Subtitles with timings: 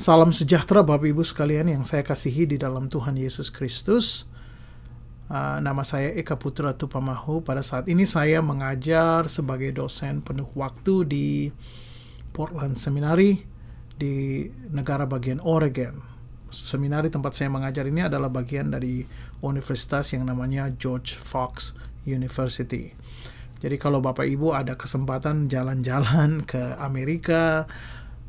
[0.00, 4.24] Salam sejahtera Bapak Ibu sekalian yang saya kasihi di dalam Tuhan Yesus Kristus.
[5.28, 7.44] Uh, nama saya Eka Putra Tupamahu.
[7.44, 11.28] Pada saat ini saya mengajar sebagai dosen penuh waktu di
[12.32, 13.44] Portland Seminary
[14.00, 16.00] di negara bagian Oregon.
[16.48, 19.04] Seminari tempat saya mengajar ini adalah bagian dari
[19.44, 21.76] universitas yang namanya George Fox
[22.08, 22.96] University.
[23.60, 27.68] Jadi kalau Bapak Ibu ada kesempatan jalan-jalan ke Amerika,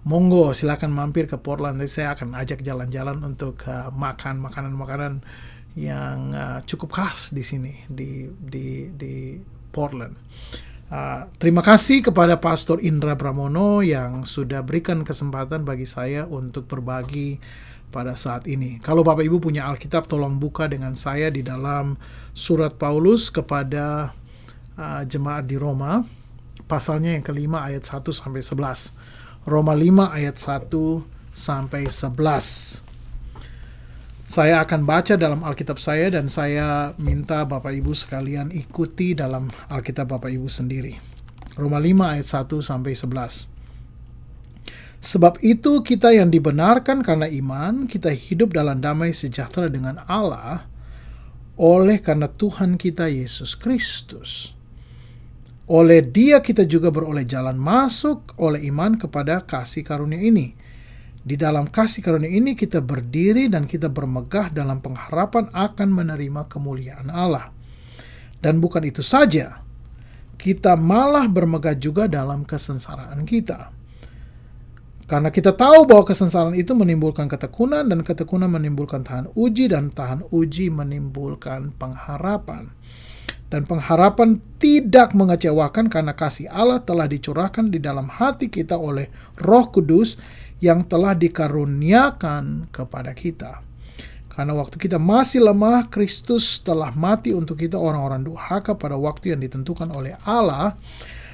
[0.01, 1.77] monggo silakan mampir ke Portland.
[1.85, 5.21] Saya akan ajak jalan-jalan untuk uh, makan makanan-makanan
[5.77, 9.37] yang uh, cukup khas di sini di di di
[9.71, 10.17] Portland.
[10.91, 17.39] Uh, terima kasih kepada Pastor Indra Pramono yang sudah berikan kesempatan bagi saya untuk berbagi
[17.95, 18.75] pada saat ini.
[18.83, 21.95] Kalau Bapak Ibu punya Alkitab, tolong buka dengan saya di dalam
[22.35, 24.11] surat Paulus kepada
[24.75, 26.03] uh, jemaat di Roma,
[26.67, 29.10] pasalnya yang kelima ayat 1 sampai 11.
[29.41, 30.69] Roma 5 ayat 1
[31.33, 32.85] sampai 11.
[34.29, 40.13] Saya akan baca dalam Alkitab saya dan saya minta Bapak Ibu sekalian ikuti dalam Alkitab
[40.13, 40.93] Bapak Ibu sendiri.
[41.57, 43.49] Roma 5 ayat 1 sampai 11.
[45.01, 50.69] Sebab itu kita yang dibenarkan karena iman, kita hidup dalam damai sejahtera dengan Allah
[51.57, 54.60] oleh karena Tuhan kita Yesus Kristus
[55.69, 60.57] oleh dia kita juga beroleh jalan masuk oleh iman kepada kasih karunia ini.
[61.21, 67.13] Di dalam kasih karunia ini kita berdiri dan kita bermegah dalam pengharapan akan menerima kemuliaan
[67.13, 67.53] Allah.
[68.41, 69.61] Dan bukan itu saja,
[70.41, 73.69] kita malah bermegah juga dalam kesengsaraan kita.
[75.05, 80.25] Karena kita tahu bahwa kesengsaraan itu menimbulkan ketekunan dan ketekunan menimbulkan tahan uji dan tahan
[80.33, 82.73] uji menimbulkan pengharapan
[83.51, 89.11] dan pengharapan tidak mengecewakan karena kasih Allah telah dicurahkan di dalam hati kita oleh
[89.43, 90.15] Roh Kudus
[90.63, 93.59] yang telah dikaruniakan kepada kita.
[94.31, 99.43] Karena waktu kita masih lemah, Kristus telah mati untuk kita orang-orang durhaka pada waktu yang
[99.43, 100.79] ditentukan oleh Allah.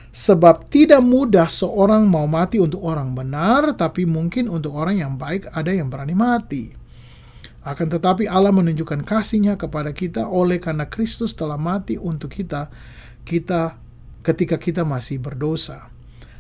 [0.09, 5.46] Sebab tidak mudah seorang mau mati untuk orang benar, tapi mungkin untuk orang yang baik
[5.53, 6.87] ada yang berani mati.
[7.68, 12.72] Akan tetapi Allah menunjukkan kasihnya kepada kita oleh karena Kristus telah mati untuk kita,
[13.28, 13.76] kita
[14.24, 15.92] ketika kita masih berdosa.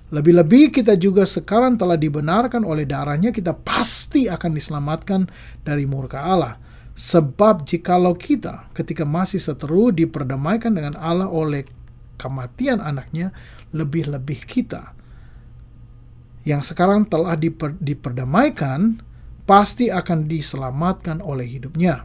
[0.07, 5.27] Lebih-lebih kita juga sekarang telah dibenarkan oleh darahnya, kita pasti akan diselamatkan
[5.67, 6.55] dari murka Allah.
[6.95, 11.67] Sebab jikalau kita ketika masih seteru diperdamaikan dengan Allah oleh
[12.15, 13.35] kematian anaknya,
[13.75, 14.95] lebih-lebih kita
[16.47, 19.03] yang sekarang telah diper, diperdamaikan
[19.47, 22.03] pasti akan diselamatkan oleh hidupnya.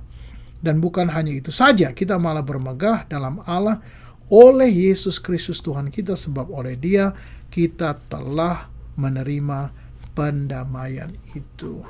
[0.62, 3.82] Dan bukan hanya itu saja, kita malah bermegah dalam Allah
[4.30, 7.10] oleh Yesus Kristus Tuhan kita sebab oleh Dia
[7.50, 9.75] kita telah menerima
[10.14, 11.82] pendamaian itu.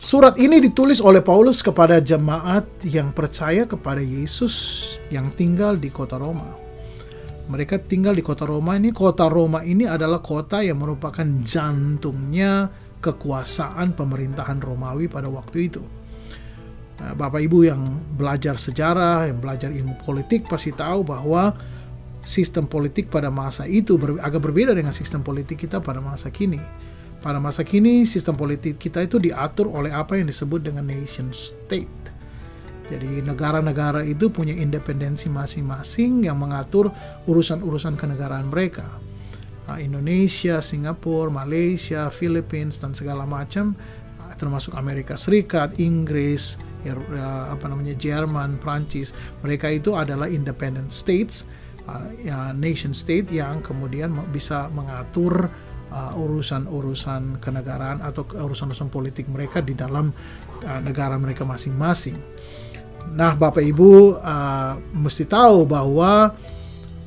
[0.00, 6.16] Surat ini ditulis oleh Paulus kepada jemaat yang percaya kepada Yesus yang tinggal di kota
[6.16, 6.56] Roma.
[7.52, 8.96] Mereka tinggal di kota Roma ini.
[8.96, 15.82] Kota Roma ini adalah kota yang merupakan jantungnya kekuasaan pemerintahan Romawi pada waktu itu.
[17.00, 17.80] Nah, Bapak Ibu yang
[18.16, 21.56] belajar sejarah, yang belajar ilmu politik pasti tahu bahwa
[22.20, 26.60] sistem politik pada masa itu ber, agak berbeda dengan sistem politik kita pada masa kini.
[27.20, 31.88] Pada masa kini, sistem politik kita itu diatur oleh apa yang disebut dengan nation state.
[32.90, 36.90] Jadi negara-negara itu punya independensi masing-masing yang mengatur
[37.28, 38.88] urusan-urusan kenegaraan mereka.
[39.78, 43.78] Indonesia, Singapura, Malaysia, Philippines dan segala macam
[44.40, 46.96] termasuk Amerika Serikat, Inggris, ya,
[47.52, 49.12] apa namanya Jerman, Prancis,
[49.44, 51.44] mereka itu adalah independent states,
[52.24, 55.52] ya, nation state yang kemudian bisa mengatur
[55.92, 60.08] urusan-urusan kenegaraan atau urusan-urusan politik mereka di dalam
[60.80, 62.16] negara mereka masing-masing.
[63.12, 64.16] Nah, Bapak Ibu
[64.96, 66.32] mesti tahu bahwa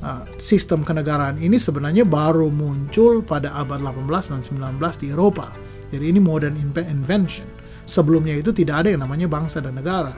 [0.04, 5.48] Nah, sistem kenegaraan ini sebenarnya baru muncul pada abad 18 dan 19 di Eropa.
[5.88, 7.48] Jadi ini modern invention.
[7.88, 10.12] Sebelumnya itu tidak ada yang namanya bangsa dan negara.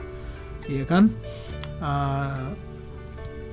[0.67, 1.07] Iya kan?
[1.79, 2.51] Uh,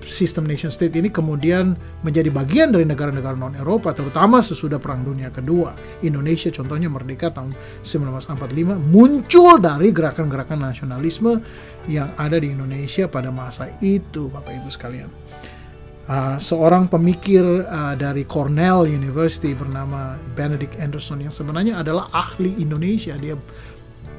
[0.03, 5.31] sistem nation state ini kemudian menjadi bagian dari negara-negara non Eropa terutama sesudah Perang Dunia
[5.31, 5.73] Kedua.
[6.03, 7.55] Indonesia contohnya merdeka tahun
[7.87, 11.41] 1945 muncul dari gerakan-gerakan nasionalisme
[11.87, 15.24] yang ada di Indonesia pada masa itu Bapak Ibu sekalian.
[16.05, 23.17] Uh, seorang pemikir uh, dari Cornell University bernama Benedict Anderson yang sebenarnya adalah ahli Indonesia.
[23.17, 23.33] Dia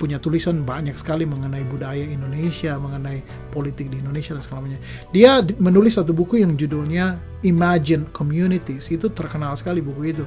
[0.01, 3.21] punya tulisan banyak sekali mengenai budaya Indonesia, mengenai
[3.53, 4.65] politik di Indonesia dan segala.
[5.13, 8.89] Dia menulis satu buku yang judulnya Imagine Communities.
[8.89, 10.25] Itu terkenal sekali buku itu.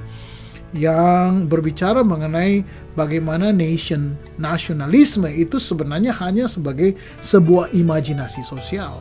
[0.77, 2.61] yang berbicara mengenai
[2.93, 6.93] bagaimana nation nasionalisme itu sebenarnya hanya sebagai
[7.25, 9.01] sebuah imajinasi sosial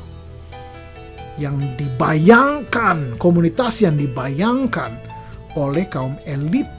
[1.38, 4.94] yang dibayangkan, komunitas yang dibayangkan
[5.58, 6.70] oleh kaum elit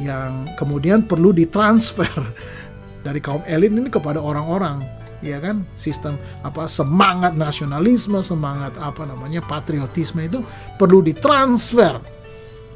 [0.00, 2.08] yang kemudian perlu ditransfer
[3.06, 4.80] dari kaum elit ini kepada orang-orang
[5.22, 5.64] ya kan?
[5.78, 10.42] Sistem apa semangat nasionalisme semangat apa namanya patriotisme itu
[10.76, 12.02] perlu ditransfer.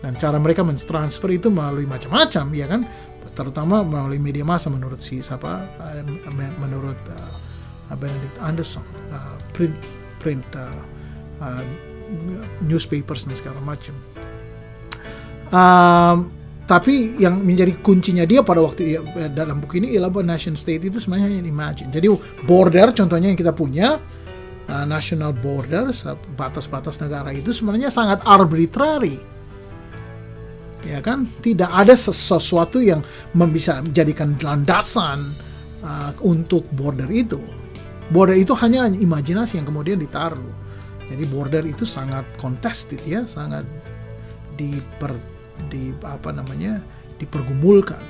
[0.00, 2.86] Dan cara mereka mentransfer itu melalui macam-macam ya kan?
[3.36, 5.66] Terutama melalui media massa menurut si siapa?
[5.98, 6.04] Eh,
[6.62, 9.76] menurut uh, Benedict Anderson uh, print
[10.26, 10.82] print uh,
[11.38, 11.62] uh,
[12.66, 13.94] newspapers dan segala macam
[15.54, 16.34] um,
[16.66, 20.82] tapi yang menjadi kuncinya dia pada waktu eh, dalam buku ini ialah bahwa nation state
[20.82, 21.94] itu sebenarnya hanya imagine.
[21.94, 22.10] Jadi
[22.42, 24.02] border contohnya yang kita punya
[24.66, 26.02] uh, national borders
[26.34, 29.22] batas-batas negara itu sebenarnya sangat arbitrary.
[30.82, 31.30] Ya kan?
[31.38, 33.06] Tidak ada sesuatu yang
[33.54, 35.22] bisa menjadikan landasan
[35.86, 37.38] uh, untuk border itu.
[38.10, 40.66] Border itu hanya imajinasi yang kemudian ditaruh.
[41.06, 43.62] Jadi border itu sangat contested ya, sangat
[44.58, 45.14] diper
[45.70, 46.82] di apa namanya
[47.22, 48.02] dipergumulkan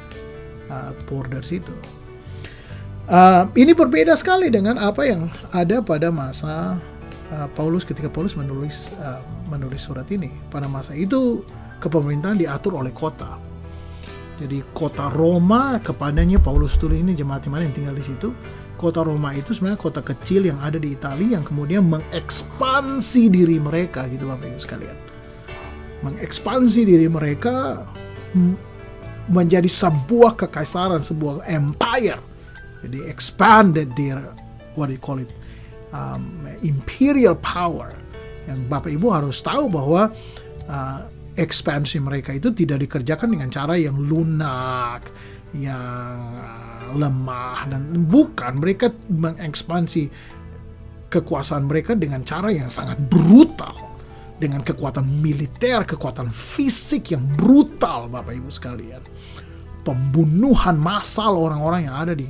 [0.72, 1.72] uh, borders itu.
[3.06, 6.74] Uh, ini berbeda sekali dengan apa yang ada pada masa
[7.30, 10.32] uh, Paulus ketika Paulus menulis uh, menulis surat ini.
[10.50, 11.44] Pada masa itu
[11.78, 13.38] kepemerintahan diatur oleh kota.
[14.36, 18.32] Jadi kota Roma kepadanya Paulus tulis ini jemaat iman yang tinggal di situ.
[18.76, 24.04] Kota Roma itu sebenarnya kota kecil yang ada di Italia yang kemudian mengekspansi diri mereka
[24.12, 24.96] gitu Bapak Ibu sekalian
[26.04, 27.82] mengekspansi diri mereka
[29.26, 32.20] menjadi sebuah kekaisaran, sebuah empire.
[32.84, 34.20] Jadi expanded their
[34.76, 35.32] what do you call it
[35.90, 37.90] um, imperial power.
[38.46, 40.12] Yang Bapak Ibu harus tahu bahwa
[40.70, 41.00] uh,
[41.34, 45.10] ekspansi mereka itu tidak dikerjakan dengan cara yang lunak,
[45.56, 46.20] yang
[46.94, 50.10] lemah dan bukan mereka mengekspansi
[51.10, 53.74] kekuasaan mereka dengan cara yang sangat brutal
[54.36, 59.00] dengan kekuatan militer, kekuatan fisik yang brutal, Bapak Ibu sekalian.
[59.80, 62.28] Pembunuhan massal orang-orang yang ada di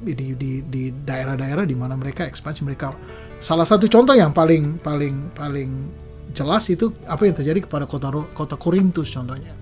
[0.00, 2.94] di di di daerah-daerah di mana mereka ekspansi mereka.
[3.38, 5.70] Salah satu contoh yang paling paling paling
[6.32, 9.52] jelas itu apa yang terjadi kepada kota kota Korintus contohnya.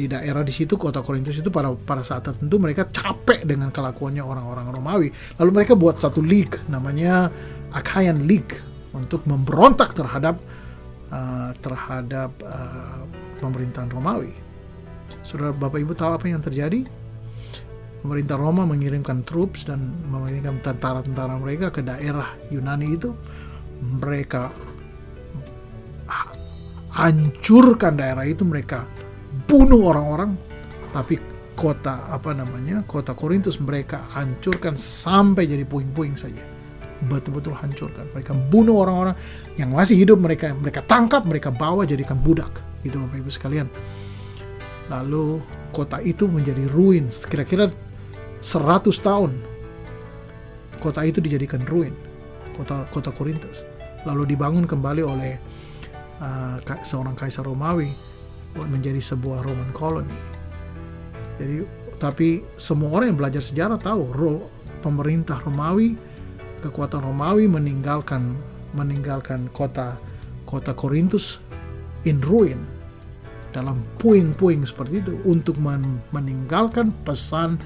[0.00, 4.24] Di daerah di situ kota Korintus itu pada pada saat tertentu mereka capek dengan kelakuannya
[4.24, 5.08] orang-orang Romawi.
[5.36, 7.28] Lalu mereka buat satu league namanya
[7.76, 8.56] Achaean League
[8.96, 10.40] untuk memberontak terhadap
[11.12, 13.04] uh, terhadap uh,
[13.44, 14.32] pemerintahan Romawi.
[15.20, 16.80] Saudara Bapak Ibu tahu apa yang terjadi?
[18.00, 23.12] Pemerintah Roma mengirimkan troops dan mengirimkan tentara-tentara mereka ke daerah Yunani itu.
[23.84, 24.48] Mereka
[26.88, 28.88] hancurkan daerah itu, mereka
[29.50, 30.38] bunuh orang-orang,
[30.94, 31.18] tapi
[31.58, 36.60] kota apa namanya kota Korintus mereka hancurkan sampai jadi puing-puing saja
[37.08, 38.04] betul-betul hancurkan.
[38.12, 39.16] Mereka bunuh orang-orang
[39.56, 42.60] yang masih hidup, mereka mereka tangkap, mereka bawa jadikan budak.
[42.84, 43.66] Gitu Bapak Ibu sekalian.
[44.92, 45.40] Lalu
[45.72, 47.72] kota itu menjadi ruin kira-kira
[48.44, 49.32] 100 tahun.
[50.80, 51.96] Kota itu dijadikan ruin.
[52.56, 53.64] Kota kota Korintus.
[54.04, 55.32] Lalu dibangun kembali oleh
[56.20, 58.09] uh, seorang kaisar Romawi
[58.56, 60.16] menjadi sebuah Roman colony.
[61.38, 61.64] Jadi
[62.00, 64.08] tapi semua orang yang belajar sejarah tahu
[64.80, 65.94] pemerintah Romawi
[66.64, 68.36] kekuatan Romawi meninggalkan
[68.72, 70.00] meninggalkan kota
[70.48, 71.38] kota Korintus
[72.08, 72.60] in ruin
[73.50, 77.58] dalam puing-puing seperti itu untuk men meninggalkan pesan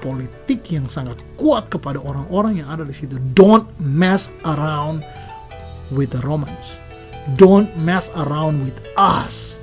[0.00, 3.16] politik yang sangat kuat kepada orang-orang yang ada di situ.
[3.36, 5.04] Don't mess around
[5.92, 6.80] with the Romans.
[7.36, 9.60] Don't mess around with us.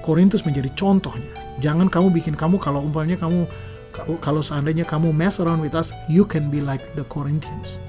[0.00, 1.30] Korintus menjadi contohnya.
[1.60, 3.44] Jangan kamu bikin kamu kalau umpamanya kamu
[4.22, 7.82] kalau seandainya kamu mess around with us, you can be like the Corinthians.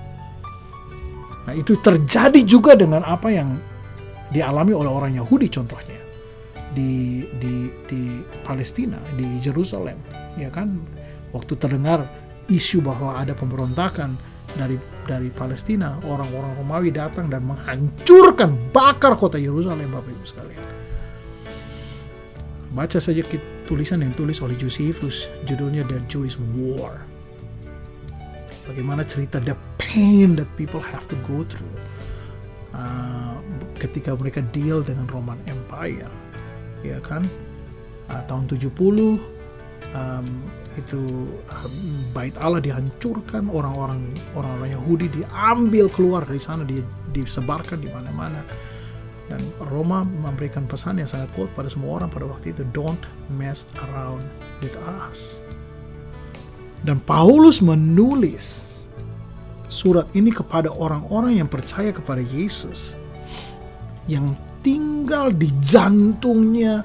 [1.45, 3.57] Nah, itu terjadi juga dengan apa yang
[4.29, 5.99] dialami oleh orang Yahudi contohnya
[6.71, 8.03] di di di
[8.45, 9.99] Palestina, di Jerusalem,
[10.39, 10.79] ya kan?
[11.35, 12.07] Waktu terdengar
[12.51, 14.15] isu bahwa ada pemberontakan
[14.55, 14.75] dari
[15.07, 20.70] dari Palestina, orang-orang Romawi datang dan menghancurkan bakar kota Yerusalem, Bapak Ibu sekalian.
[22.71, 23.19] Baca saja
[23.67, 27.03] tulisan yang tulis oleh Josephus judulnya The Jewish War.
[28.63, 31.75] Bagaimana cerita the pain that people have to go through
[32.71, 33.35] uh,
[33.75, 36.07] ketika mereka deal dengan Roman Empire
[36.79, 37.27] ya kan?
[38.07, 38.71] Uh, tahun 70
[39.91, 40.27] um,
[40.79, 41.75] itu um,
[42.15, 46.79] bait Allah dihancurkan orang-orang orang-orang Yahudi diambil keluar dari sana di,
[47.11, 48.39] disebarkan di mana-mana
[49.31, 49.39] Dan
[49.71, 52.99] Roma memberikan pesan yang sangat kuat pada semua orang pada waktu itu, don't
[53.31, 54.27] mess around
[54.59, 54.75] with
[55.07, 55.39] us.
[56.83, 58.67] Dan Paulus menulis
[59.71, 62.99] surat ini kepada orang-orang yang percaya kepada Yesus
[64.11, 66.83] yang tinggal di jantungnya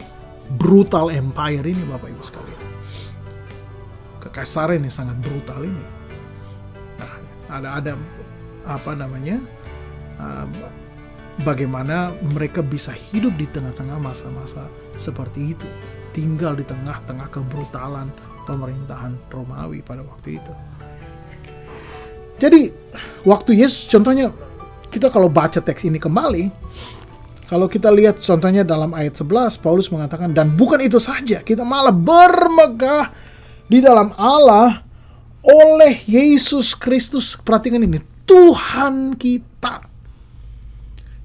[0.55, 2.62] brutal empire ini Bapak Ibu sekalian.
[4.23, 5.87] Kekaisaran yang sangat brutal ini.
[7.03, 7.12] Nah,
[7.50, 7.93] ada ada
[8.62, 9.43] apa namanya?
[10.23, 10.47] Uh,
[11.45, 15.69] bagaimana mereka bisa hidup di tengah-tengah masa-masa seperti itu,
[16.16, 18.09] tinggal di tengah-tengah kebrutalan
[18.49, 20.52] pemerintahan Romawi pada waktu itu.
[22.37, 22.69] Jadi
[23.25, 24.33] waktu Yesus contohnya
[24.93, 26.52] kita kalau baca teks ini kembali
[27.49, 31.93] kalau kita lihat contohnya dalam ayat 11 Paulus mengatakan dan bukan itu saja kita malah
[31.93, 33.09] bermegah
[33.66, 34.85] di dalam Allah
[35.47, 37.38] oleh Yesus Kristus.
[37.40, 39.96] Perhatikan ini Tuhan kita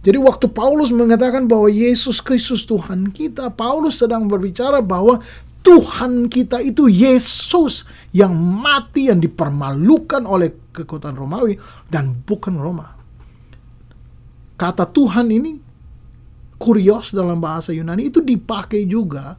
[0.01, 5.22] jadi waktu Paulus mengatakan bahwa Yesus Kristus Tuhan kita, Paulus sedang berbicara bahwa
[5.62, 11.53] Tuhan kita itu Yesus yang mati yang dipermalukan oleh kekuatan Romawi
[11.86, 12.98] dan bukan Roma.
[14.58, 15.62] Kata Tuhan ini
[16.58, 19.38] kurios dalam bahasa Yunani itu dipakai juga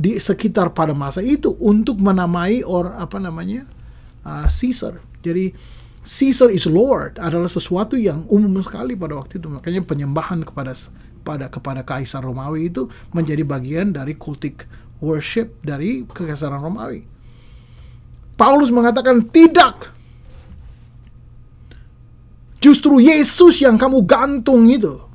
[0.00, 3.68] di sekitar pada masa itu untuk menamai or apa namanya
[4.24, 5.04] uh, Caesar.
[5.20, 5.52] Jadi
[6.00, 9.52] Caesar is Lord adalah sesuatu yang umum sekali pada waktu itu.
[9.52, 10.72] Makanya penyembahan kepada
[11.20, 14.64] pada kepada kaisar Romawi itu menjadi bagian dari kultik
[15.04, 17.04] worship dari kekaisaran Romawi.
[18.40, 19.92] Paulus mengatakan tidak.
[22.60, 25.10] Justru Yesus yang kamu gantung itu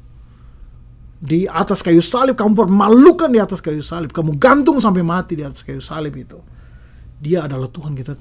[1.25, 5.41] di atas kayu salib kamu permalukan di atas kayu salib kamu gantung sampai mati di
[5.41, 6.37] atas kayu salib itu
[7.17, 8.13] dia adalah Tuhan kita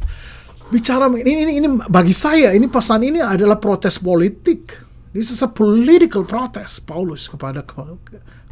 [0.73, 4.73] bicara ini ini ini bagi saya ini pesan ini adalah protes politik
[5.13, 7.61] this is a political protest Paulus kepada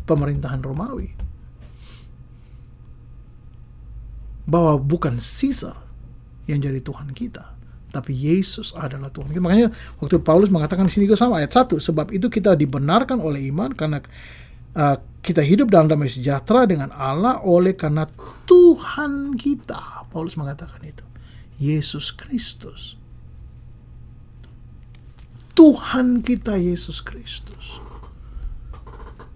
[0.05, 1.23] pemerintahan Romawi
[4.47, 5.79] bahwa bukan Caesar
[6.51, 7.55] yang jadi Tuhan kita,
[7.95, 9.43] tapi Yesus adalah Tuhan kita.
[9.43, 9.69] Makanya
[10.03, 13.71] waktu Paulus mengatakan di sini juga sama ayat 1, sebab itu kita dibenarkan oleh iman
[13.73, 14.03] karena
[14.75, 18.05] uh, kita hidup dalam damai sejahtera dengan Allah oleh karena
[18.45, 20.11] Tuhan kita.
[20.11, 21.12] Paulus mengatakan itu.
[21.61, 22.97] Yesus Kristus.
[25.53, 27.81] Tuhan kita Yesus Kristus.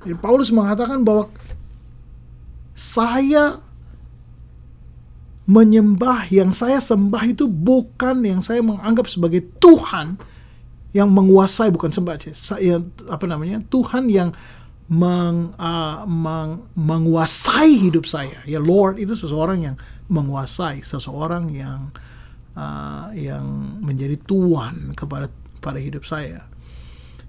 [0.06, 1.28] Jadi Paulus mengatakan bahwa
[2.72, 3.60] saya
[5.46, 10.18] menyembah yang saya sembah itu bukan yang saya menganggap sebagai Tuhan
[10.90, 14.34] yang menguasai bukan sembah saya apa namanya Tuhan yang
[14.90, 21.90] meng, uh, meng, menguasai hidup saya ya Lord itu seseorang yang menguasai seseorang yang
[22.54, 23.44] uh, yang
[23.82, 26.46] menjadi tuan kepada pada hidup saya.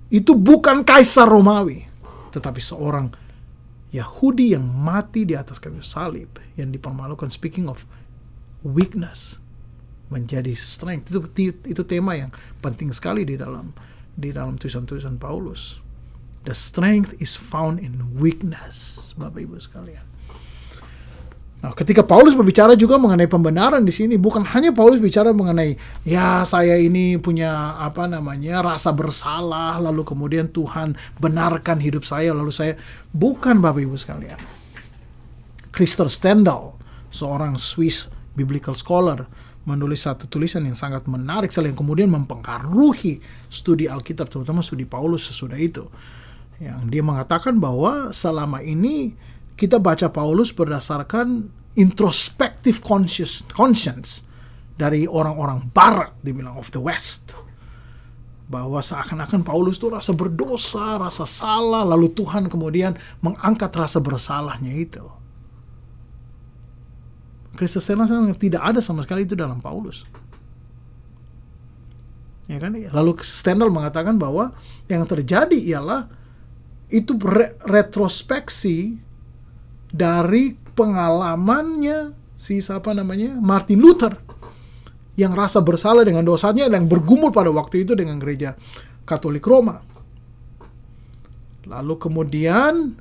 [0.07, 1.83] Itu bukan kaisar Romawi
[2.31, 3.11] tetapi seorang
[3.89, 7.87] Yahudi yang mati di atas kayu salib yang dipermalukan speaking of
[8.61, 9.41] weakness
[10.11, 11.09] menjadi strength.
[11.09, 11.23] Itu
[11.65, 12.29] itu tema yang
[12.61, 13.73] penting sekali di dalam
[14.13, 15.81] di dalam tulisan-tulisan Paulus.
[16.47, 20.16] The strength is found in weakness Bapak Ibu sekalian
[21.67, 25.75] Nah, ketika Paulus berbicara juga mengenai pembenaran di sini, bukan hanya Paulus bicara mengenai
[26.07, 32.55] ya saya ini punya apa namanya rasa bersalah, lalu kemudian Tuhan benarkan hidup saya, lalu
[32.55, 32.79] saya
[33.11, 34.39] bukan Bapak Ibu sekalian.
[35.75, 36.79] Christopher Stendhal,
[37.11, 39.27] seorang Swiss biblical scholar
[39.67, 43.19] menulis satu tulisan yang sangat menarik sekali yang kemudian mempengaruhi
[43.51, 45.83] studi Alkitab terutama studi Paulus sesudah itu
[46.63, 49.19] yang dia mengatakan bahwa selama ini
[49.57, 54.21] kita baca Paulus berdasarkan introspective conscious conscience
[54.77, 57.33] dari orang-orang barat dibilang of the west
[58.47, 65.03] bahwa seakan-akan Paulus itu rasa berdosa, rasa salah, lalu Tuhan kemudian mengangkat rasa bersalahnya itu.
[67.59, 70.07] Kristus yang tidak ada sama sekali itu dalam Paulus.
[72.47, 72.71] Ya kan?
[72.71, 74.55] Lalu Stendhal mengatakan bahwa
[74.87, 76.07] yang terjadi ialah
[76.87, 79.06] itu re retrospeksi
[79.91, 84.13] dari pengalamannya si siapa namanya Martin Luther
[85.17, 88.53] yang rasa bersalah dengan dosanya dan bergumul pada waktu itu dengan gereja
[89.03, 89.81] Katolik Roma.
[91.67, 92.93] Lalu kemudian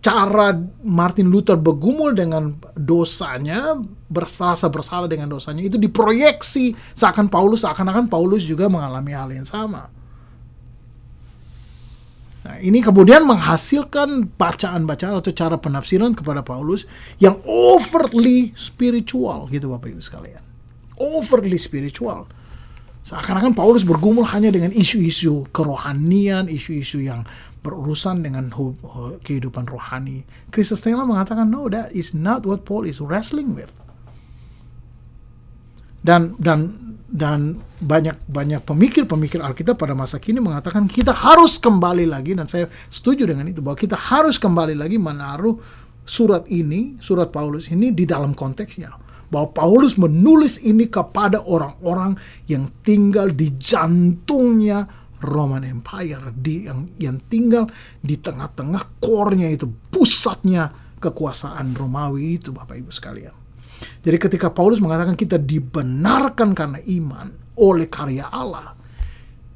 [0.00, 3.76] cara Martin Luther bergumul dengan dosanya,
[4.08, 9.92] berasa bersalah dengan dosanya itu diproyeksi seakan Paulus seakan-akan Paulus juga mengalami hal yang sama.
[12.40, 16.88] Nah, ini kemudian menghasilkan bacaan-bacaan atau cara penafsiran kepada Paulus
[17.20, 20.40] yang overly spiritual gitu Bapak Ibu sekalian.
[20.96, 22.24] Overly spiritual.
[23.04, 27.28] Seakan-akan Paulus bergumul hanya dengan isu-isu kerohanian, isu-isu yang
[27.60, 28.48] berurusan dengan
[29.20, 30.24] kehidupan rohani.
[30.48, 33.72] Kristus Stella mengatakan, no, that is not what Paul is wrestling with.
[36.00, 42.38] Dan dan dan banyak banyak pemikir-pemikir Alkitab pada masa kini mengatakan kita harus kembali lagi
[42.38, 45.58] dan saya setuju dengan itu bahwa kita harus kembali lagi menaruh
[46.06, 48.94] surat ini, surat Paulus ini di dalam konteksnya
[49.30, 52.18] bahwa Paulus menulis ini kepada orang-orang
[52.50, 54.86] yang tinggal di jantungnya
[55.22, 57.70] Roman Empire di yang yang tinggal
[58.02, 63.39] di tengah-tengah core-nya itu pusatnya kekuasaan Romawi itu Bapak Ibu sekalian.
[64.00, 68.76] Jadi ketika Paulus mengatakan kita dibenarkan karena iman oleh karya Allah,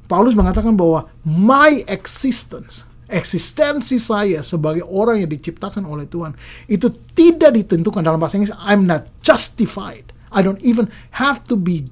[0.05, 6.33] Paulus mengatakan bahwa my existence eksistensi saya sebagai orang yang diciptakan oleh Tuhan
[6.65, 10.09] itu tidak ditentukan dalam bahasa Inggris I'm not justified.
[10.33, 10.89] I don't even
[11.21, 11.85] have to be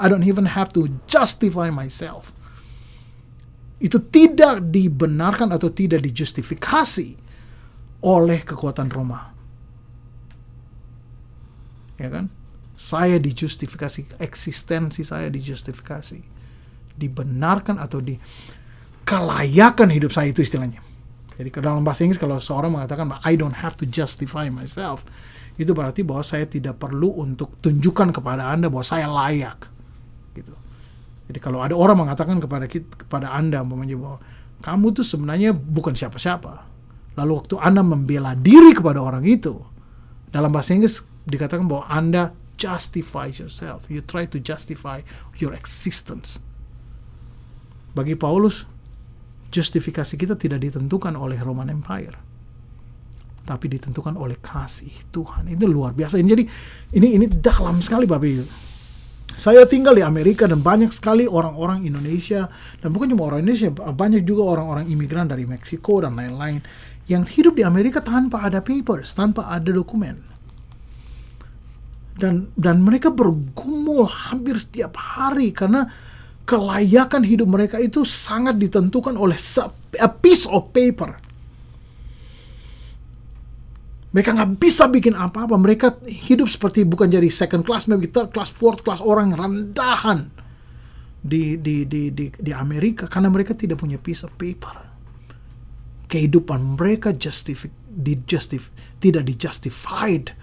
[0.00, 2.32] I don't even have to justify myself.
[3.82, 7.18] Itu tidak dibenarkan atau tidak dijustifikasi
[8.00, 9.29] oleh kekuatan Roma
[12.00, 12.32] ya kan
[12.80, 16.40] saya dijustifikasi eksistensi saya dijustifikasi
[16.96, 18.16] dibenarkan atau di
[19.04, 20.80] kelayakan hidup saya itu istilahnya.
[21.40, 25.08] Jadi dalam bahasa Inggris kalau seorang mengatakan I don't have to justify myself,
[25.56, 29.66] itu berarti bahwa saya tidak perlu untuk tunjukkan kepada Anda bahwa saya layak.
[30.36, 30.52] Gitu.
[31.32, 34.18] Jadi kalau ada orang mengatakan kepada kita, kepada Anda umpamanya bahwa
[34.60, 36.68] kamu tuh sebenarnya bukan siapa-siapa.
[37.16, 39.56] Lalu waktu Anda membela diri kepada orang itu,
[40.28, 43.88] dalam bahasa Inggris dikatakan bahwa Anda justify yourself.
[43.88, 45.06] You try to justify
[45.40, 46.42] your existence.
[47.96, 48.68] Bagi Paulus,
[49.50, 52.30] justifikasi kita tidak ditentukan oleh Roman Empire
[53.50, 56.46] tapi ditentukan oleh kasih Tuhan itu luar biasa jadi
[56.94, 58.46] ini ini dalam sekali Bapak Ibu
[59.34, 62.46] saya tinggal di Amerika dan banyak sekali orang-orang Indonesia
[62.78, 66.62] dan bukan cuma orang Indonesia banyak juga orang-orang imigran dari Meksiko dan lain-lain
[67.10, 70.29] yang hidup di Amerika tanpa ada papers tanpa ada dokumen
[72.20, 75.88] dan dan mereka bergumul hampir setiap hari karena
[76.44, 79.38] kelayakan hidup mereka itu sangat ditentukan oleh
[80.02, 81.16] a piece of paper.
[84.10, 85.54] Mereka nggak bisa bikin apa-apa.
[85.54, 90.34] Mereka hidup seperti bukan jadi second class, maybe third class, fourth class orang rendahan
[91.22, 94.90] di di di di, di Amerika karena mereka tidak punya piece of paper.
[96.10, 100.34] Kehidupan mereka justif, di justif, tidak dijustified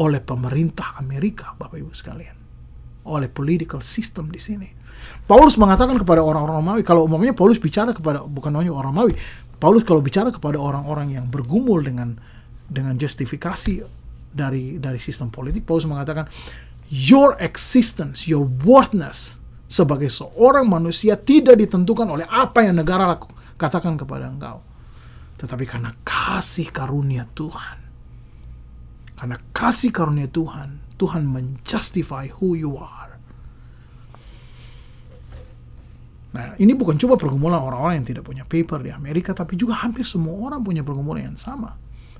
[0.00, 2.36] oleh pemerintah Amerika, Bapak Ibu sekalian,
[3.08, 4.68] oleh political system di sini.
[5.26, 9.12] Paulus mengatakan kepada orang-orang Romawi, kalau umumnya Paulus bicara kepada bukan hanya orang Romawi,
[9.58, 12.18] Paulus kalau bicara kepada orang-orang yang bergumul dengan
[12.66, 13.84] dengan justifikasi
[14.32, 16.26] dari dari sistem politik, Paulus mengatakan
[16.88, 19.36] your existence, your worthness
[19.68, 24.60] sebagai seorang manusia tidak ditentukan oleh apa yang negara laku, katakan kepada engkau.
[25.40, 27.81] Tetapi karena kasih karunia Tuhan.
[29.22, 33.14] Karena kasih karunia Tuhan, Tuhan menjustify who you are.
[36.34, 40.02] Nah, ini bukan cuma pergumulan orang-orang yang tidak punya paper di Amerika, tapi juga hampir
[40.02, 41.70] semua orang punya pergumulan yang sama.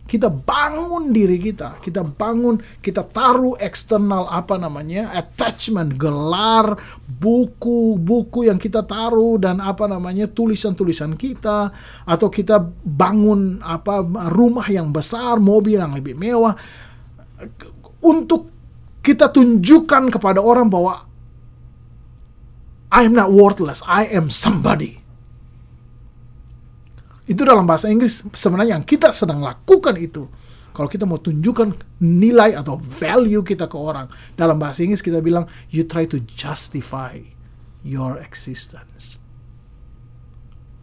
[0.06, 8.62] Kita bangun diri kita, kita bangun, kita taruh eksternal apa namanya, attachment, gelar, buku-buku yang
[8.62, 11.74] kita taruh dan apa namanya tulisan-tulisan kita,
[12.06, 16.54] atau kita bangun apa rumah yang besar, mobil yang lebih mewah,
[18.02, 18.50] untuk
[19.02, 21.06] kita tunjukkan kepada orang bahwa
[22.92, 25.00] I am not worthless, I am somebody.
[27.24, 30.28] Itu dalam bahasa Inggris sebenarnya yang kita sedang lakukan itu.
[30.72, 35.48] Kalau kita mau tunjukkan nilai atau value kita ke orang, dalam bahasa Inggris kita bilang
[35.68, 37.16] you try to justify
[37.84, 39.20] your existence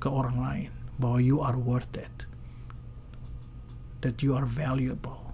[0.02, 2.26] ke orang lain bahwa you are worth it.
[4.02, 5.29] That you are valuable.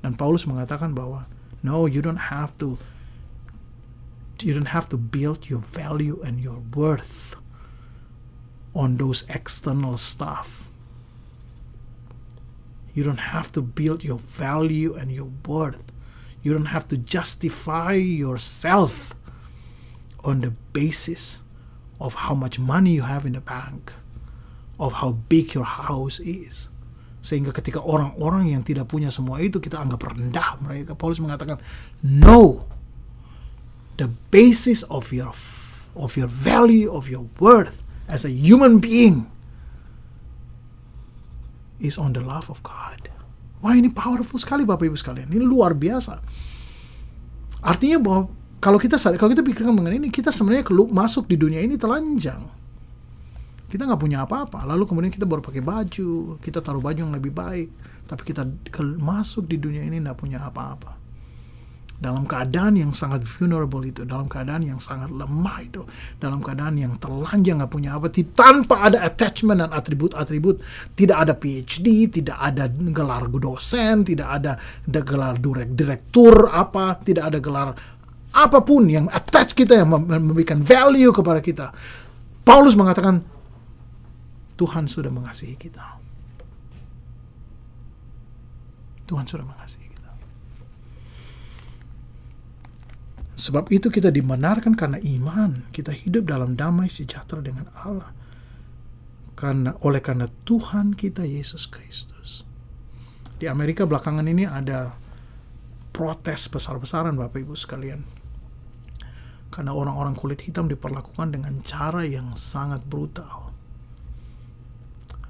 [0.00, 1.28] Dan Paulus mengatakan bahwa
[1.62, 2.80] no, you don't have to
[4.40, 7.36] you don't have to build your value and your worth
[8.74, 10.68] on those external stuff.
[12.94, 15.92] You don't have to build your value and your worth.
[16.42, 19.12] You don't have to justify yourself
[20.24, 21.40] on the basis
[22.00, 23.92] of how much money you have in the bank,
[24.78, 26.69] of how big your house is.
[27.20, 30.96] Sehingga ketika orang-orang yang tidak punya semua itu kita anggap rendah mereka.
[30.96, 31.60] Paulus mengatakan,
[32.00, 32.64] no,
[34.00, 35.32] the basis of your
[35.92, 39.28] of your value of your worth as a human being
[41.76, 43.12] is on the love of God.
[43.60, 45.28] Wah ini powerful sekali Bapak Ibu sekalian.
[45.28, 46.16] Ini luar biasa.
[47.60, 51.76] Artinya bahwa kalau kita kalau kita pikirkan mengenai ini, kita sebenarnya masuk di dunia ini
[51.76, 52.59] telanjang.
[53.70, 54.66] Kita nggak punya apa-apa.
[54.66, 57.70] Lalu kemudian kita baru pakai baju, kita taruh baju yang lebih baik.
[58.10, 58.42] Tapi kita
[58.98, 60.98] masuk di dunia ini nggak punya apa-apa.
[62.00, 65.84] Dalam keadaan yang sangat vulnerable itu, dalam keadaan yang sangat lemah itu,
[66.16, 70.64] dalam keadaan yang telanjang nggak punya apa, tanpa ada attachment dan atribut-atribut,
[70.96, 74.56] tidak ada PhD, tidak ada gelar dosen, tidak ada,
[74.88, 75.36] ada gelar
[75.68, 77.68] direktur apa, tidak ada gelar
[78.32, 81.68] apa pun yang attach kita yang memberikan value kepada kita.
[82.46, 83.20] Paulus mengatakan
[84.60, 85.96] Tuhan sudah mengasihi kita.
[89.08, 90.12] Tuhan sudah mengasihi kita.
[93.40, 95.64] Sebab itu kita dibenarkan karena iman.
[95.72, 98.12] Kita hidup dalam damai sejahtera dengan Allah.
[99.32, 102.44] Karena oleh karena Tuhan kita Yesus Kristus.
[103.40, 104.92] Di Amerika belakangan ini ada
[105.96, 108.04] protes besar-besaran Bapak Ibu sekalian.
[109.48, 113.49] Karena orang-orang kulit hitam diperlakukan dengan cara yang sangat brutal.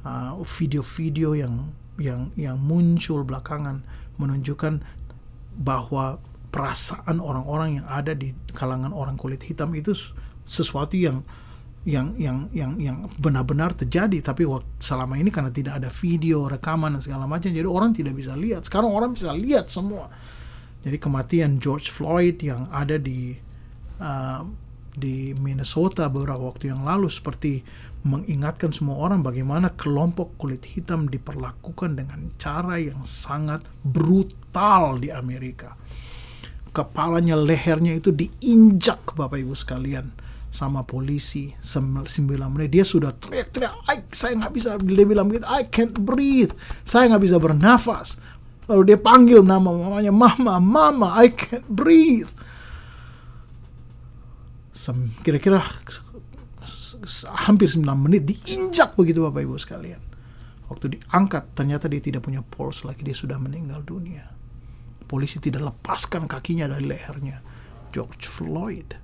[0.01, 1.55] Uh, video-video uh, yang
[2.01, 3.85] yang yang muncul belakangan
[4.17, 4.81] menunjukkan
[5.61, 6.17] bahwa
[6.49, 9.93] perasaan orang-orang yang ada di kalangan orang kulit hitam itu
[10.49, 11.21] sesuatu yang
[11.85, 14.21] yang yang yang yang benar-benar terjadi.
[14.21, 14.45] Tapi
[14.81, 18.65] selama ini karena tidak ada video rekaman dan segala macam jadi orang tidak bisa lihat.
[18.65, 20.09] Sekarang orang bisa lihat semua.
[20.81, 23.37] Jadi kematian George Floyd yang ada di
[24.01, 24.43] uh,
[24.91, 27.63] di Minnesota beberapa waktu yang lalu seperti
[28.01, 35.77] mengingatkan semua orang bagaimana kelompok kulit hitam diperlakukan dengan cara yang sangat brutal di Amerika.
[36.73, 40.07] Kepalanya lehernya itu diinjak Bapak Ibu sekalian
[40.51, 42.73] sama polisi sembilan menit.
[42.73, 46.55] Dia sudah teriak-teriak saya nggak bisa dia bilang begitu I can't breathe
[46.87, 48.17] saya nggak bisa bernafas.
[48.71, 52.33] Lalu dia panggil nama mamanya mama mama I can't breathe.
[55.27, 55.61] Kira-kira
[57.47, 60.03] hampir 9 menit diinjak begitu Bapak Ibu sekalian
[60.69, 64.41] waktu diangkat ternyata dia tidak punya pulse lagi dia sudah meninggal dunia
[65.11, 67.43] polisi tidak lepaskan kakinya dari lehernya
[67.91, 68.95] George Floyd.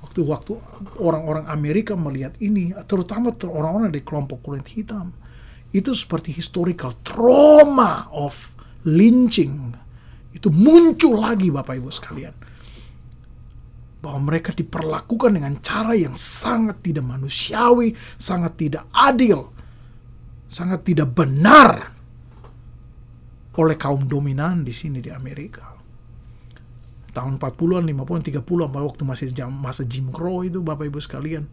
[0.00, 0.52] Waktu waktu
[1.00, 5.12] orang-orang Amerika melihat ini, terutama orang-orang dari kelompok kulit hitam,
[5.76, 8.52] itu seperti historical trauma of
[8.88, 9.76] lynching.
[10.32, 12.34] Itu muncul lagi Bapak Ibu sekalian.
[14.04, 19.48] Bahwa mereka diperlakukan dengan cara yang sangat tidak manusiawi, sangat tidak adil,
[20.52, 21.96] sangat tidak benar
[23.56, 25.72] oleh kaum dominan di sini di Amerika.
[27.14, 31.46] Tahun 40-an, 50-an, 30-an, waktu masih jam, masa Jim Crow itu Bapak Ibu sekalian,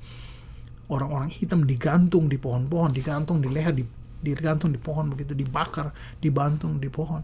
[0.90, 3.86] orang-orang hitam digantung di pohon-pohon, digantung di leher, di,
[4.26, 7.22] digantung di pohon begitu, dibakar, dibantung di pohon.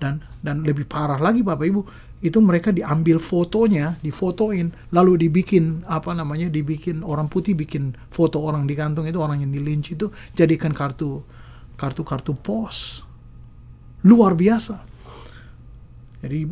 [0.00, 1.80] Dan dan lebih parah lagi Bapak Ibu,
[2.20, 8.68] itu mereka diambil fotonya, difotoin, lalu dibikin apa namanya, dibikin orang putih bikin foto orang
[8.68, 11.24] digantung itu orang yang dilinci itu jadikan kartu
[11.80, 13.00] kartu kartu pos
[14.04, 14.84] luar biasa.
[16.20, 16.44] Jadi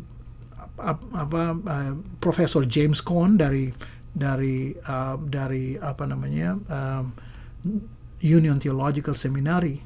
[0.81, 3.69] apa, apa uh, Profesor James Cohn dari
[4.09, 7.05] dari uh, dari apa namanya uh,
[8.25, 9.85] Union Theological Seminary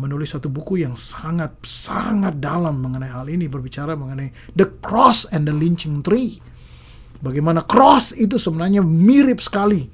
[0.00, 5.44] menulis satu buku yang sangat sangat dalam mengenai hal ini berbicara mengenai the cross and
[5.44, 6.40] the lynching tree.
[7.20, 9.84] Bagaimana cross itu sebenarnya mirip sekali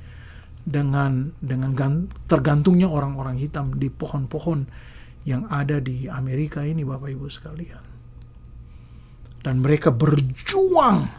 [0.62, 4.70] dengan dengan tergantungnya orang-orang hitam di pohon-pohon
[5.26, 7.82] yang ada di Amerika ini Bapak Ibu sekalian.
[9.42, 11.10] Dan mereka berjuang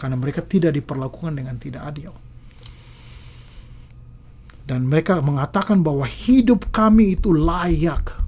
[0.00, 2.16] karena mereka tidak diperlakukan dengan tidak adil.
[4.62, 8.21] Dan mereka mengatakan bahwa hidup kami itu layak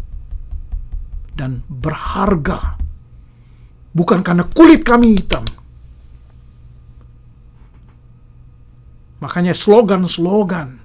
[1.35, 2.79] dan berharga.
[3.95, 5.47] Bukan karena kulit kami hitam.
[9.23, 10.83] Makanya slogan-slogan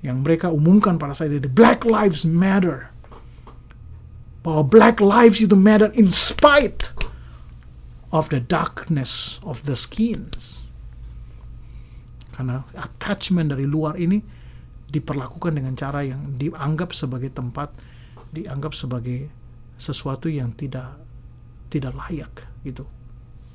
[0.00, 2.94] yang mereka umumkan pada saat itu, Black Lives Matter
[4.44, 6.92] bahwa black lives itu matter in spite
[8.12, 10.68] of the darkness of the skins.
[12.36, 14.20] Karena attachment dari luar ini
[14.92, 17.72] diperlakukan dengan cara yang dianggap sebagai tempat,
[18.36, 19.32] dianggap sebagai
[19.78, 20.98] sesuatu yang tidak
[21.68, 22.32] tidak layak
[22.62, 22.86] gitu.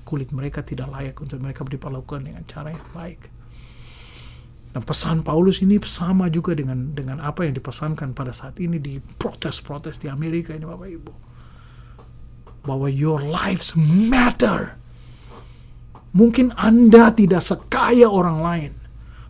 [0.04, 3.22] Kulit mereka tidak layak untuk mereka diperlakukan dengan cara yang baik.
[4.70, 9.02] Dan pesan Paulus ini sama juga dengan dengan apa yang dipesankan pada saat ini di
[9.02, 11.14] protes-protes di Amerika ini Bapak Ibu.
[12.70, 14.78] Bahwa your lives matter.
[16.14, 18.74] Mungkin Anda tidak sekaya orang lain.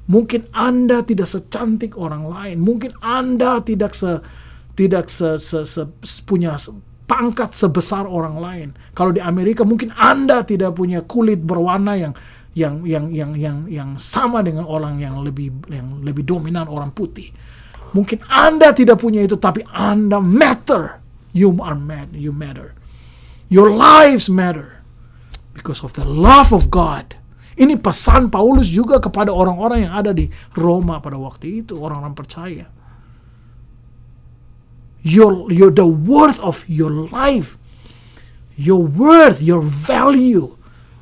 [0.10, 2.58] Mungkin Anda tidak secantik orang lain.
[2.60, 4.20] Mungkin Anda tidak se
[4.80, 5.84] tidak se, se, se,
[6.24, 6.56] punya
[7.04, 8.70] pangkat sebesar orang lain.
[8.96, 12.16] Kalau di Amerika mungkin Anda tidak punya kulit berwarna yang
[12.56, 17.28] yang yang yang yang yang sama dengan orang yang lebih yang lebih dominan orang putih.
[17.92, 21.04] Mungkin Anda tidak punya itu tapi Anda matter.
[21.36, 22.74] You are mad, you matter.
[23.52, 24.80] Your lives matter
[25.52, 27.20] because of the love of God.
[27.60, 32.79] Ini pesan Paulus juga kepada orang-orang yang ada di Roma pada waktu itu, orang-orang percaya.
[35.02, 37.56] Your, your the worth of your life,
[38.60, 40.60] your worth, your value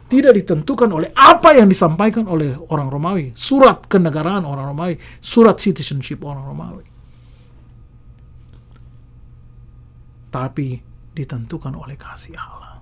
[0.07, 6.23] tidak ditentukan oleh apa yang disampaikan oleh orang Romawi, surat kenegaraan orang Romawi, surat citizenship
[6.23, 6.85] orang Romawi.
[10.31, 10.67] Tapi
[11.11, 12.79] ditentukan oleh kasih Allah.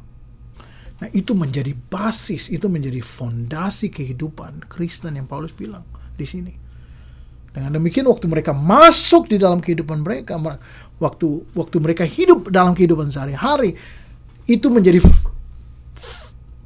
[0.96, 5.84] Nah, itu menjadi basis, itu menjadi fondasi kehidupan Kristen yang Paulus bilang
[6.16, 6.54] di sini.
[7.56, 10.36] Dengan demikian waktu mereka masuk di dalam kehidupan mereka,
[11.02, 13.76] waktu waktu mereka hidup dalam kehidupan sehari-hari,
[14.46, 15.02] itu menjadi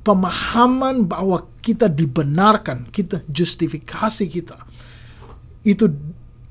[0.05, 4.57] pemahaman bahwa kita dibenarkan, kita justifikasi kita.
[5.61, 5.91] Itu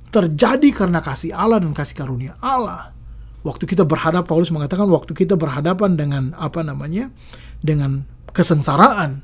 [0.09, 2.97] terjadi karena kasih Allah dan kasih karunia Allah
[3.45, 7.12] waktu kita berhadap Paulus mengatakan waktu kita berhadapan dengan apa namanya
[7.61, 9.23] dengan kesengsaraan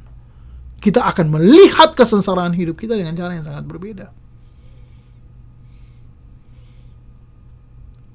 [0.79, 4.13] kita akan melihat kesengsaraan hidup kita dengan cara yang sangat berbeda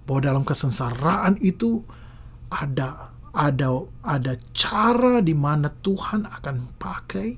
[0.09, 1.85] bahwa dalam kesengsaraan itu
[2.49, 7.37] ada ada ada cara di mana Tuhan akan pakai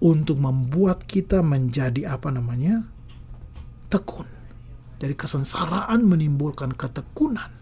[0.00, 2.88] untuk membuat kita menjadi apa namanya
[3.92, 4.24] tekun.
[4.96, 7.52] Jadi kesengsaraan menimbulkan ketekunan.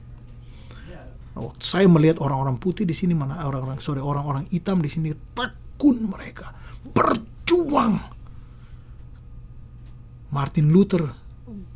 [1.33, 6.07] Oh, saya melihat orang-orang putih di sini mana orang-orang sorry orang-orang hitam di sini tekun
[6.07, 6.55] mereka
[6.95, 7.99] berjuang.
[10.31, 11.22] Martin Luther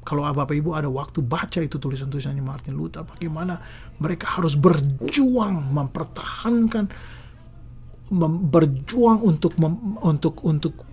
[0.06, 3.58] kalau Bapak Ibu ada waktu baca itu tulisan-tulisannya Martin Luther bagaimana
[3.98, 6.86] mereka harus berjuang mempertahankan
[8.14, 10.86] mem, berjuang untuk mem, untuk untuk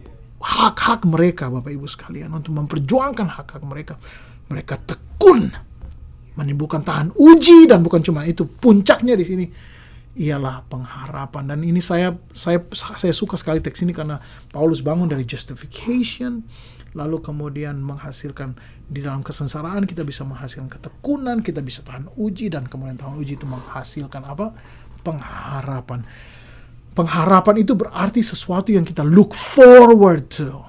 [0.43, 2.33] hak-hak mereka Bapak Ibu sekalian.
[2.33, 3.95] Untuk memperjuangkan hak-hak mereka.
[4.51, 5.53] Mereka tekun
[6.33, 9.45] menimbulkan tahan uji dan bukan cuma itu puncaknya di sini
[10.17, 11.53] ialah pengharapan.
[11.53, 14.19] Dan ini saya saya saya suka sekali teks ini karena
[14.51, 16.43] Paulus bangun dari justification
[16.93, 18.53] lalu kemudian menghasilkan
[18.85, 23.37] di dalam kesengsaraan kita bisa menghasilkan ketekunan kita bisa tahan uji dan kemudian tahan uji
[23.37, 24.53] itu menghasilkan apa?
[25.01, 26.05] Pengharapan.
[26.93, 30.61] Pengharapan itu berarti sesuatu yang kita look forward to.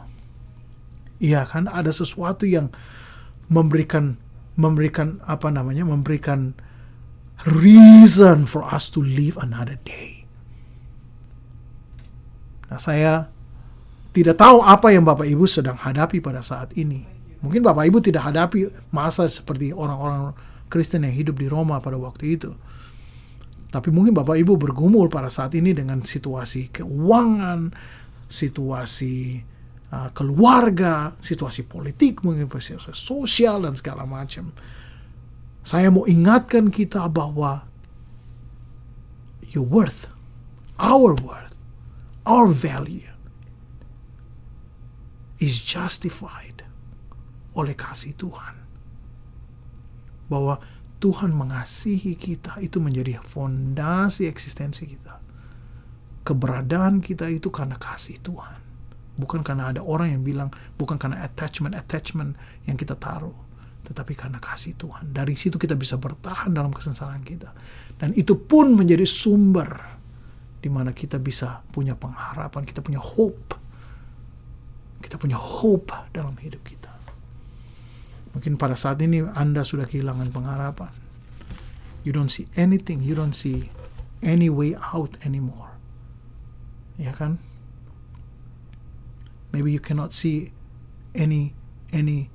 [1.21, 1.69] Iya kan?
[1.69, 2.73] Ada sesuatu yang
[3.53, 4.17] memberikan
[4.57, 5.85] memberikan apa namanya?
[5.85, 6.57] Memberikan
[7.45, 10.25] reason for us to live another day.
[12.73, 13.34] Nah, saya
[14.15, 17.03] tidak tahu apa yang Bapak Ibu sedang hadapi pada saat ini.
[17.43, 20.31] Mungkin Bapak Ibu tidak hadapi masa seperti orang-orang
[20.71, 22.55] Kristen yang hidup di Roma pada waktu itu.
[23.75, 27.75] Tapi mungkin Bapak Ibu bergumul pada saat ini dengan situasi keuangan,
[28.31, 29.43] situasi
[29.91, 34.55] uh, keluarga, situasi politik, mungkin situasi sosial dan segala macam.
[35.67, 37.67] Saya mau ingatkan kita bahwa
[39.51, 40.07] your worth,
[40.79, 41.59] our worth,
[42.23, 43.14] our value
[45.45, 46.65] is justified
[47.53, 48.57] oleh kasih Tuhan.
[50.33, 50.57] Bahwa
[50.97, 55.21] Tuhan mengasihi kita itu menjadi fondasi eksistensi kita.
[56.25, 58.65] Keberadaan kita itu karena kasih Tuhan
[59.15, 62.35] bukan karena ada orang yang bilang bukan karena attachment attachment
[62.67, 63.35] yang kita taruh
[63.85, 67.53] tetapi karena kasih Tuhan dari situ kita bisa bertahan dalam kesengsaraan kita
[68.01, 69.71] dan itu pun menjadi sumber
[70.59, 73.55] di mana kita bisa punya pengharapan kita punya hope
[75.05, 76.89] kita punya hope dalam hidup kita.
[78.33, 80.91] Mungkin pada saat ini anda sudah kehilangan pengharapan.
[82.05, 83.69] You don't see anything you don't see
[84.25, 85.77] any way out anymore.
[86.97, 87.37] Ya kan?
[89.53, 90.51] Maybe you cannot see
[91.15, 91.55] any
[91.95, 92.33] any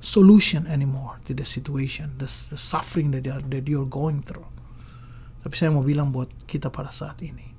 [0.00, 4.46] solution anymore to the situation, the, the suffering that, are, that you're going through.
[5.40, 7.52] Tapi saya mau bilang buat kita pada saat ini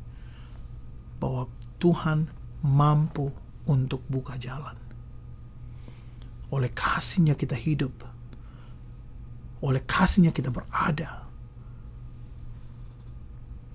[1.22, 2.30] bahwa Tuhan
[2.66, 3.30] mampu
[3.70, 4.78] untuk buka jalan.
[6.52, 7.94] Oleh kasihnya kita hidup.
[9.62, 11.26] Oleh kasihnya kita berada.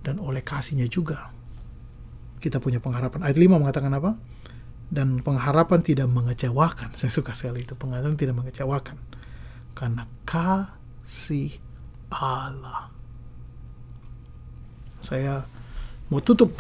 [0.03, 1.31] Dan oleh kasihnya juga
[2.39, 3.27] kita punya pengharapan.
[3.27, 4.15] Ayat 5 mengatakan apa?
[4.91, 6.95] dan pengharapan tidak mengecewakan.
[6.95, 8.97] Saya suka sekali itu pengharapan tidak mengecewakan
[9.75, 11.59] karena kasih
[12.11, 12.91] Allah.
[15.03, 15.47] Saya
[16.11, 16.55] mau tutup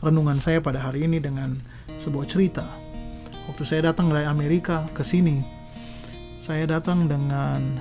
[0.00, 1.56] renungan saya pada hari ini dengan
[2.00, 2.64] sebuah cerita.
[3.48, 5.40] Waktu saya datang dari Amerika ke sini,
[6.40, 7.80] saya datang dengan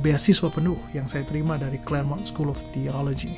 [0.00, 3.36] beasiswa penuh yang saya terima dari Claremont School of Theology.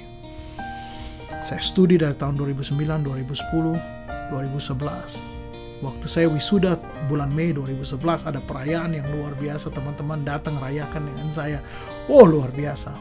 [1.40, 5.40] Saya studi dari tahun 2009, 2010, 2011
[5.80, 6.76] Waktu saya wisuda
[7.08, 11.64] bulan Mei 2011 ada perayaan yang luar biasa teman-teman datang rayakan dengan saya.
[12.04, 12.92] Oh luar biasa.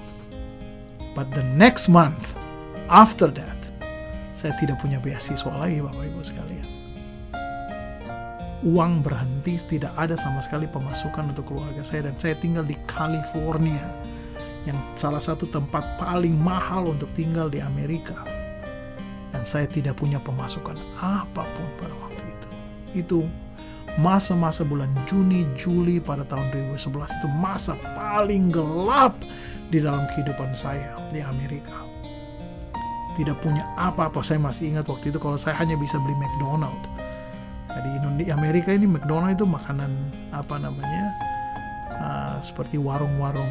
[1.12, 2.39] But the next month
[2.88, 3.59] after that
[4.39, 6.67] saya tidak punya beasiswa lagi Bapak Ibu sekalian.
[8.63, 13.84] Uang berhenti, tidak ada sama sekali pemasukan untuk keluarga saya dan saya tinggal di California
[14.63, 18.15] yang salah satu tempat paling mahal untuk tinggal di Amerika.
[19.36, 22.47] Dan saya tidak punya pemasukan apa pun pada waktu itu.
[23.04, 23.19] Itu
[23.99, 29.19] masa-masa bulan Juni, Juli pada tahun 2011 itu masa paling gelap
[29.67, 31.88] di dalam kehidupan saya di Amerika
[33.20, 34.24] tidak punya apa-apa.
[34.24, 36.80] Saya masih ingat waktu itu kalau saya hanya bisa beli McDonald.
[37.68, 37.90] Jadi
[38.24, 39.92] di Amerika ini McDonald itu makanan
[40.32, 41.06] apa namanya
[42.00, 43.48] uh, seperti warung-warung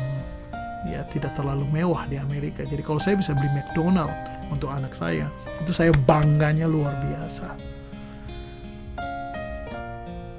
[0.89, 2.65] ya tidak terlalu mewah di Amerika.
[2.65, 4.13] Jadi kalau saya bisa beli McDonald
[4.49, 5.29] untuk anak saya,
[5.61, 7.53] itu saya bangganya luar biasa.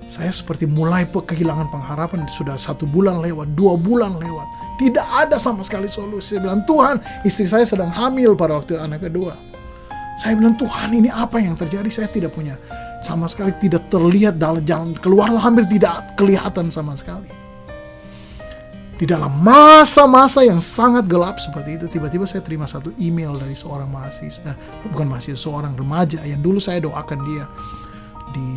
[0.09, 5.59] Saya seperti mulai kehilangan pengharapan sudah satu bulan lewat, dua bulan lewat tidak ada sama
[5.59, 6.39] sekali solusi.
[6.39, 9.35] Saya bilang, Tuhan, istri saya sedang hamil pada waktu anak kedua.
[10.23, 11.91] Saya bilang, Tuhan ini apa yang terjadi?
[11.91, 12.55] Saya tidak punya
[12.99, 17.27] sama sekali tidak terlihat dalam jalan keluar hampir tidak kelihatan sama sekali.
[18.99, 23.87] Di dalam masa-masa yang sangat gelap seperti itu, tiba-tiba saya terima satu email dari seorang
[23.87, 24.57] mahasiswa, eh,
[24.91, 27.45] bukan mahasiswa, seorang remaja yang dulu saya doakan dia
[28.35, 28.51] di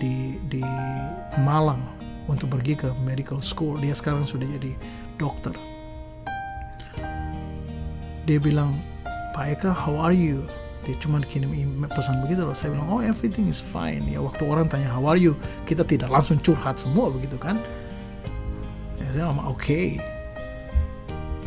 [0.00, 0.14] di
[0.48, 0.64] di
[1.44, 1.84] Malang
[2.24, 3.76] untuk pergi ke medical school.
[3.76, 4.72] Dia sekarang sudah jadi
[5.22, 5.54] dokter.
[8.26, 8.74] Dia bilang,
[9.34, 10.42] Pak Eka, how are you?
[10.82, 11.54] Dia cuma kirim
[11.86, 12.54] pesan begitu loh.
[12.58, 14.02] Saya bilang, oh everything is fine.
[14.10, 17.54] Ya waktu orang tanya how are you, kita tidak langsung curhat semua begitu kan.
[18.98, 19.62] Ya, saya bilang, oke.
[19.62, 20.02] Okay.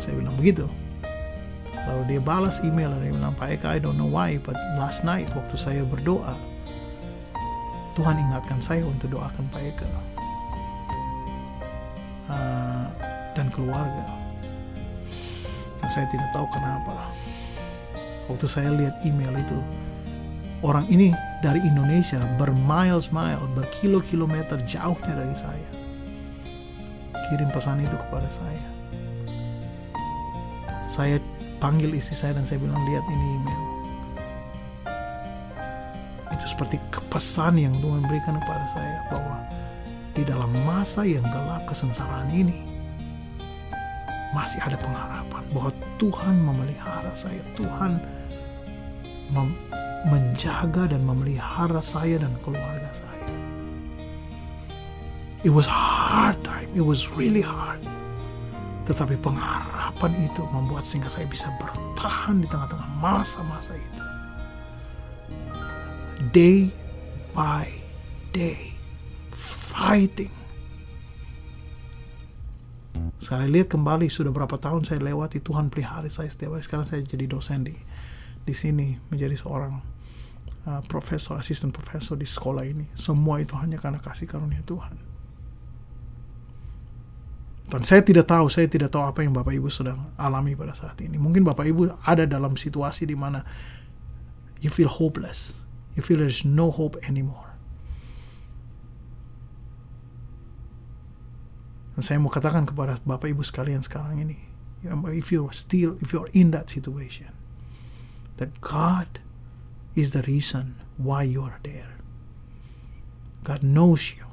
[0.00, 0.64] Saya bilang begitu.
[1.86, 5.04] Lalu dia balas email dan dia bilang, Pak Eka, I don't know why, but last
[5.04, 6.32] night waktu saya berdoa,
[7.96, 9.88] Tuhan ingatkan saya untuk doakan Pak Eka.
[13.56, 14.04] Keluarga.
[15.80, 17.08] Dan saya tidak tahu kenapa.
[18.28, 19.58] Waktu saya lihat email itu,
[20.60, 25.70] orang ini dari Indonesia bermiles-mile, berkilo-kilometer jauhnya dari saya.
[27.32, 28.66] Kirim pesan itu kepada saya.
[30.92, 31.16] Saya
[31.58, 33.64] panggil istri saya dan saya bilang, lihat ini email.
[36.34, 36.76] Itu seperti
[37.08, 39.36] pesan yang Tuhan berikan kepada saya bahwa
[40.16, 42.64] di dalam masa yang gelap kesengsaraan ini,
[44.36, 47.40] masih ada pengharapan bahwa Tuhan memelihara saya.
[47.56, 47.96] Tuhan
[49.32, 49.56] mem
[50.06, 53.26] menjaga dan memelihara saya dan keluarga saya.
[55.42, 56.68] It was hard time.
[56.76, 57.80] It was really hard.
[58.86, 64.04] Tetapi pengharapan itu membuat sehingga saya bisa bertahan di tengah-tengah masa-masa itu.
[66.30, 66.70] Day
[67.34, 67.66] by
[68.30, 68.76] day,
[69.32, 70.35] fighting
[73.26, 76.62] saya lihat kembali sudah berapa tahun saya lewati Tuhan pelihara saya setiap hari.
[76.62, 77.74] Sekarang saya jadi dosen di
[78.46, 79.82] di sini menjadi seorang
[80.70, 82.86] uh, profesor, asisten profesor di sekolah ini.
[82.94, 84.94] Semua itu hanya karena kasih karunia Tuhan.
[87.66, 91.02] Dan saya tidak tahu, saya tidak tahu apa yang Bapak Ibu sedang alami pada saat
[91.02, 91.18] ini.
[91.18, 93.42] Mungkin Bapak Ibu ada dalam situasi di mana
[94.62, 95.58] you feel hopeless.
[95.98, 97.45] You feel there's no hope anymore.
[101.96, 104.36] Dan saya mau katakan kepada Bapak Ibu sekalian sekarang ini,
[104.92, 107.32] um, if you're still, if you're in that situation,
[108.36, 109.18] that God
[109.96, 111.96] is the reason why you are there.
[113.48, 114.28] God knows you.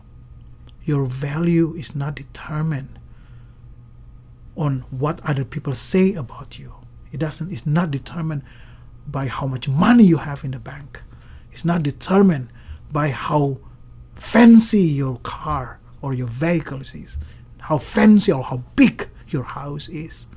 [0.84, 3.00] Your value is not determined
[4.60, 6.74] on what other people say about you.
[7.16, 7.48] It doesn't.
[7.48, 8.44] It's not determined
[9.08, 11.02] by how much money you have in the bank.
[11.52, 12.52] It's not determined
[12.92, 13.60] by how
[14.16, 17.18] fancy your car or your vehicle is
[17.64, 20.28] how fancy or how big your house is.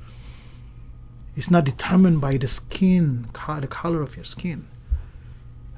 [1.35, 4.67] It's not determined by the skin, the color of your skin.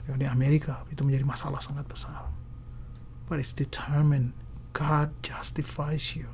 [0.10, 2.26] Di Amerika itu menjadi masalah sangat besar.
[3.30, 4.34] But it's determined
[4.74, 6.26] God justifies you.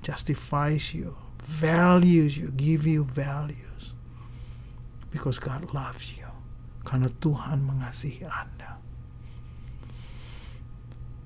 [0.00, 3.92] Justifies you, values you, give you values.
[5.12, 6.28] Because God loves you.
[6.88, 8.80] Karena Tuhan mengasihi Anda.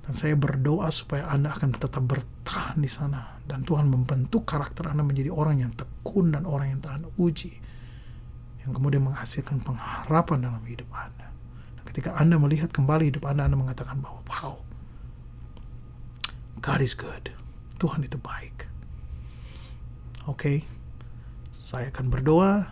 [0.03, 3.39] Dan saya berdoa supaya Anda akan tetap bertahan di sana.
[3.47, 7.55] Dan Tuhan membentuk karakter Anda menjadi orang yang tekun dan orang yang tahan uji.
[8.67, 11.31] Yang kemudian menghasilkan pengharapan dalam hidup Anda.
[11.79, 14.53] Dan ketika Anda melihat kembali hidup Anda, Anda mengatakan bahwa, wow,
[16.59, 17.31] God is good.
[17.79, 18.67] Tuhan itu baik.
[20.27, 20.59] Oke, okay.
[21.51, 22.71] saya akan berdoa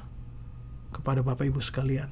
[0.95, 2.11] kepada Bapak Ibu sekalian.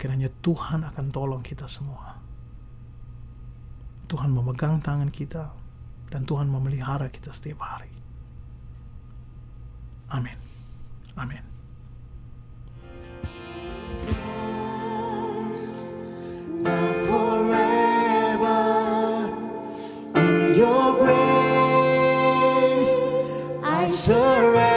[0.00, 2.19] Kiranya Tuhan akan tolong kita semua
[4.10, 5.54] Tuhan memegang tangan kita
[6.10, 7.94] dan Tuhan memelihara kita setiap hari.
[10.10, 10.34] Amin.
[11.14, 11.46] Amin.
[23.90, 24.69] Surrender